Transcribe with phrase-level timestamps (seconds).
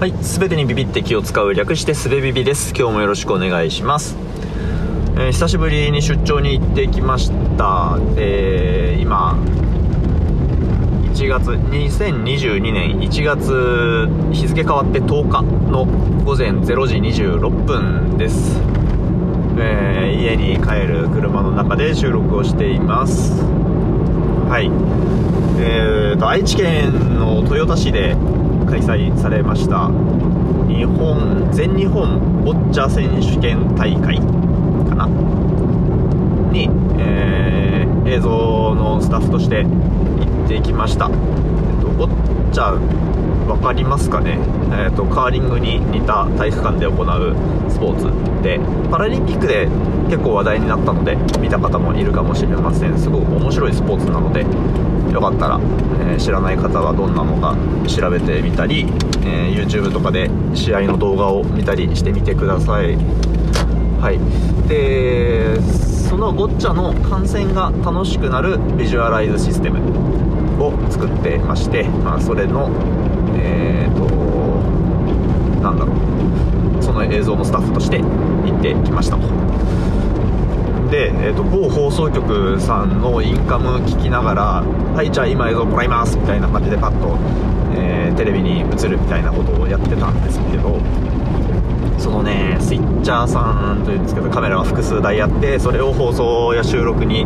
[0.00, 2.74] はい、すべてにビビって気を使う略してすべビビです。
[2.76, 4.16] 今日もよろしくお願いします。
[5.16, 7.96] えー久しぶりに出張に行ってきました。
[8.16, 9.38] えー今、
[11.14, 15.86] 1月、2022年1月、日付変わって10日の
[16.24, 18.60] 午前0時26分です。
[19.58, 23.42] えー家に帰る車の中で収録をしています。
[24.48, 24.70] はい。
[25.60, 28.16] えーと、愛知県の豊田市で
[28.64, 29.88] 開催されました。
[30.68, 35.06] 日本全日本ボッチャ選手権大会かな？
[36.52, 36.68] に、
[36.98, 38.28] えー映像
[38.74, 39.70] のスタッフとして行
[40.44, 41.12] ってきました、えっ
[41.80, 42.78] と、ボッチャ
[43.46, 44.38] 分かりますかね、
[44.72, 47.36] えーとカーリングに似た体育館で行う
[47.70, 48.58] スポーツで
[48.90, 49.68] パラリンピックで
[50.08, 52.98] 結構話題になったので見た方もいるかもしれません。
[52.98, 54.44] すごく面白いスポーツなので
[55.12, 55.60] よかったら、
[56.10, 57.56] えー知らない方はどんなのか
[57.88, 58.86] 調べてみたり、
[59.24, 62.96] えー YouTube とかで試合の動画を見たりしてみてください。
[64.00, 64.68] はい。
[64.68, 70.23] でそのボッチャの観戦が楽しくなるビジュアライズシステム。
[70.58, 72.70] を作ってまして、まあ、それの
[73.36, 74.04] えっ、と
[75.62, 79.26] なんだろうその映像のスタッフとして行ってきましたと。
[80.90, 84.42] で、えー、と某放送局さんのインカム聞きながら
[84.94, 87.16] 「はいじゃあ今映像もらいます」みたいな感じでパッと、
[87.74, 90.78] えーテレビに映るみたいなことをやってたんですけど
[93.04, 97.20] チャーさんというんですけどカメラが複数台あってそれを放送や収録に、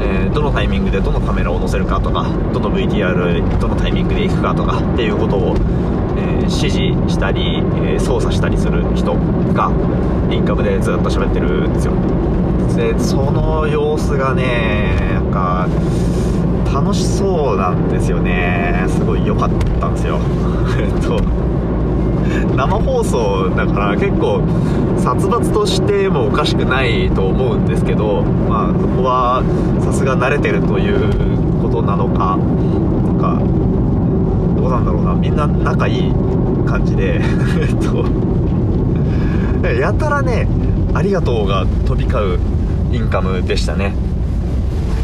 [0.00, 5.56] えーどのタイミングでどのカメラを載せるかとかどの VTR どのタイミングでいくかとかっていうことを、
[6.16, 9.14] えー指示したり、えー操作したりする人
[9.52, 9.70] が
[10.30, 11.92] インカムでずっと喋ってるんですよ。
[12.76, 15.68] でその様子がねなんか
[16.72, 18.84] 楽しそうなんですよね。
[18.88, 20.20] すごい良かったんですよ。
[20.78, 21.20] えっと
[22.56, 24.40] 生放送だから結構
[24.96, 29.42] 殺伐としてもおかしくないと思うんですけどまあそこは
[29.80, 30.98] さすが慣れてるという
[31.62, 33.38] ことなのかなんか
[34.60, 35.14] どうなんだろうな。
[35.14, 36.12] みんな仲いい
[36.66, 37.20] 感じで
[37.60, 38.04] えっと
[39.80, 40.48] やたらね
[40.94, 42.38] 「ありがとう」が飛び交う
[42.92, 43.94] インカムでしたね。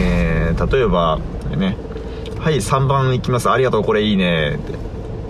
[0.00, 0.38] えー
[0.72, 1.18] 例えば
[1.56, 1.76] ね
[2.40, 3.48] 「はい3番いきます。
[3.50, 4.77] ありがとうこれいいね」って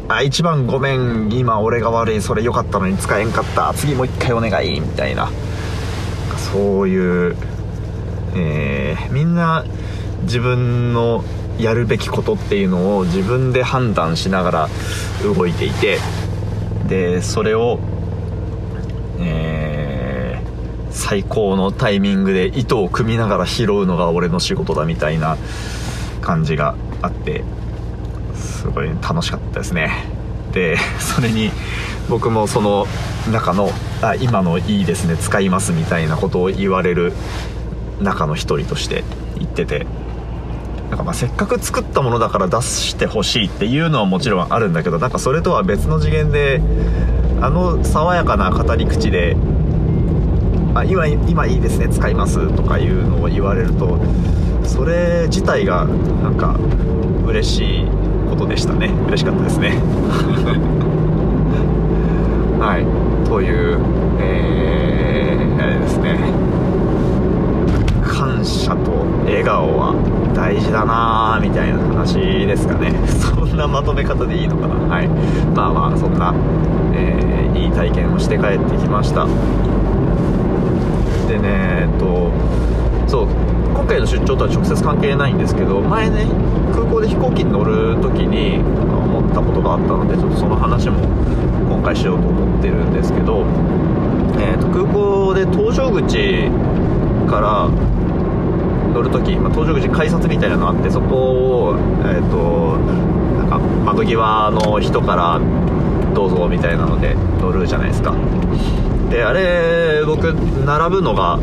[0.08, 3.74] あ1番ごめん今俺が悪いそれ良かったのに使えんかった。
[3.74, 5.30] 次もう1回お願いみたいな。
[6.52, 7.36] そういう、
[8.34, 9.64] えーみんな
[10.22, 11.24] 自分の
[11.58, 14.68] やるべきことっていうのを自分で判断しながら
[15.22, 15.98] 動いていて
[16.88, 17.78] でそれを、
[19.20, 20.48] えー
[20.90, 25.36] 最高のタイミングで糸を組みながら拾うのが俺の仕事だみたいな
[26.20, 27.44] 感じがあって。
[28.38, 29.90] すごい楽しかったですね。
[30.52, 31.50] で それに
[32.08, 32.86] 僕もその
[33.30, 37.12] 中の「あ今のいいですね使います」みたいなことを言われる
[38.00, 39.04] 中の一人として
[39.36, 39.86] 言ってて
[40.88, 46.62] なんかまあせっかく作ったものだから出してほしいっていうのはもちろんあるんだけどなんかそれとは別の次元で
[47.40, 49.36] あの爽やかな語り口で
[50.74, 53.98] 「あ今今いいですね使います」とかいうのを言われると
[54.68, 56.56] それ自体がなんか
[57.26, 57.86] 嬉しい
[58.28, 58.88] ことでしたね。
[59.08, 59.70] 嬉しかったですね。
[62.60, 62.86] はい。
[63.28, 63.78] という
[64.20, 66.18] えー、あれですね。
[68.06, 68.92] 感謝と
[69.24, 69.94] 笑顔は
[70.34, 72.92] 大事だなーみたいな話ですかね。
[73.08, 74.74] そんなまとめ方でいいのかな。
[74.94, 75.08] はい。
[75.54, 76.34] まあまあそんな、
[76.94, 79.24] えーいい体験をして帰ってきました。
[81.26, 82.30] でねえっと
[83.08, 83.58] そう。
[83.78, 86.26] 今回の出張とは直接関係ないんですけど前ね
[86.72, 90.98] 空港で飛行機に乗る時に思ったことがあったのでちょっとその話も
[91.68, 93.44] 今回しようと思ってるんですけど、
[94.40, 96.50] えー、と空港で搭乗口
[97.30, 97.68] から
[98.92, 102.78] 乗るとき、まあ、搭乗口改札みたいなのあってそこを、えー、と
[103.38, 105.40] なんか窓際の人から
[106.14, 108.14] どうぞみたいなので乗るじゃないですか。
[109.08, 111.38] であれ僕並ぶのが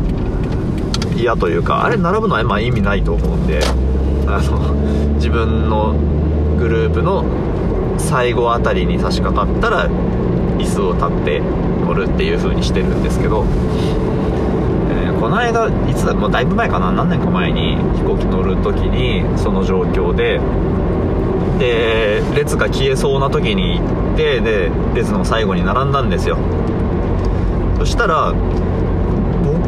[1.16, 3.60] 嫌というかあれ並ぶのはまあ意味ないと思うんで
[4.26, 4.74] あの
[5.14, 5.94] 自分の
[6.58, 7.24] グループの
[7.98, 9.88] 最後あたりに差し掛かったら
[10.58, 13.44] 椅子を立って乗るっていう風にしてるんですけど、
[14.90, 20.40] えーこの間いつだもうだいぶ前かな何年か前に飛行機乗る時にその状況で
[21.58, 26.36] で列が消えそうな時に行ってで列の最後に並んだんですよ。
[27.78, 28.34] そしたら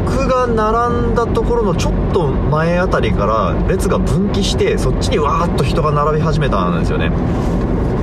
[0.05, 7.09] 僕が並んだところのちょっと前あたりから列が分岐してそっちにわーっと人が並び始めたんですよね。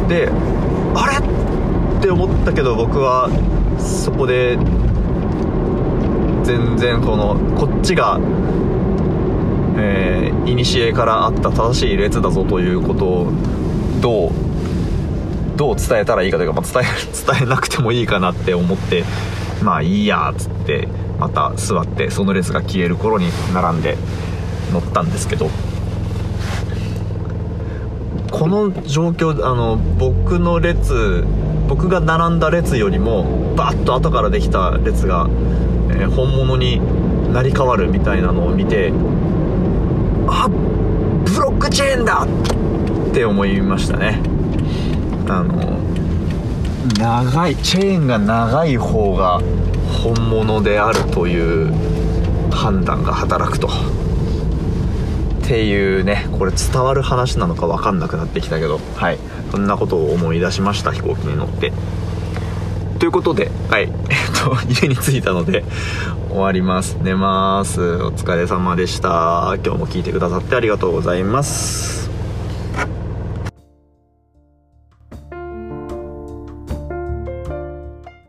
[0.08, 0.30] で
[0.94, 1.26] あれ？
[1.98, 3.28] って思ったけど僕は
[3.78, 4.56] そこで
[6.44, 8.20] 全然このこっちが
[9.78, 13.32] えー、古からあった正しい列だぞということを
[14.00, 14.30] どう
[15.56, 16.86] どう伝えたらいいかというか、まあ、伝え
[17.38, 19.04] 伝えなくてもいいかなって思って
[19.62, 23.96] まあいいやっつってまた座ってその列が消える頃に並んで
[24.72, 25.48] 乗ったんですけど
[28.30, 31.24] この状況あの僕の列
[31.68, 35.26] 僕が並んだ列よりもバッと後からできた列が、
[35.90, 36.80] えー、本物に
[37.32, 38.92] なり変わるみたいなのを見て
[40.28, 42.26] あブロックチェーンだ!
[43.10, 44.20] って思いましたね。
[45.28, 45.78] あの
[46.98, 49.40] 長いチェーンが長い方が
[50.04, 51.72] 本物であるという
[52.50, 53.68] 判断が働くと。
[53.68, 58.80] っていうねこれ伝わる話なのか分かんなくなってきたけど。
[58.96, 59.18] はい。
[59.50, 61.72] そんなことを思い出しました飛行機に乗って。
[62.98, 63.82] ということではい。
[64.10, 65.64] えっと家に着いたので
[66.30, 66.98] 終わります。
[67.00, 67.80] 寝ます。
[67.80, 69.56] お疲れ様でした。
[69.64, 72.05] 今日も聞いてくださってありがとうございます。